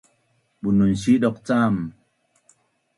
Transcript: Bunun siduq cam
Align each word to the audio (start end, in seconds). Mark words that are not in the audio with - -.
Bunun 0.63 0.91
siduq 1.01 1.37
cam 1.47 1.75